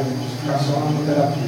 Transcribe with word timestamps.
ficar 0.00 0.58
só 0.58 0.80
na 0.90 1.04
terapia. 1.04 1.42